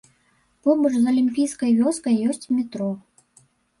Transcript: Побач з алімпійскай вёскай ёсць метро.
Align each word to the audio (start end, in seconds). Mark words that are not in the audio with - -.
Побач 0.67 0.91
з 0.95 1.01
алімпійскай 1.11 1.71
вёскай 1.81 2.15
ёсць 2.33 2.49
метро. 2.57 2.89